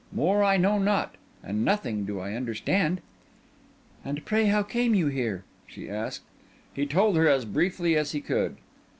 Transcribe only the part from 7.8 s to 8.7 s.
as he could.